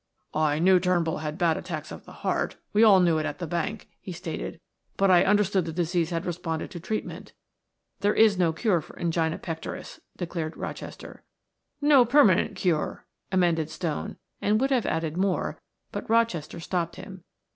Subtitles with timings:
[0.33, 3.45] "I knew Turnbull had bad attacks of the heart; we all knew it at the
[3.45, 4.59] bank," he stated.
[4.97, 7.33] "But I understood the disease had responded to treatment."
[7.99, 11.21] "There is no cure for angina pectoris," declared Rochester.
[11.81, 15.61] "No permanent cure," amended Stone, and would have added more,
[15.91, 17.23] but Rochester stopped him.